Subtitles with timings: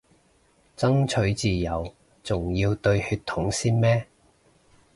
[0.75, 1.93] 爭取自由
[2.23, 4.07] 仲要對血統先咩